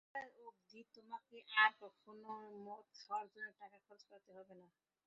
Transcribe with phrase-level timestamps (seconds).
[0.03, 2.31] বেঁচে থাকা অব্দি তোমাকে আর কখনো
[2.65, 4.67] মদ খাওয়ার জন্য টাকা খরচ করতে হবে না।